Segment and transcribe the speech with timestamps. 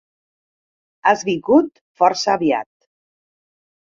[1.11, 1.69] Has vingut
[2.03, 2.69] força aviat.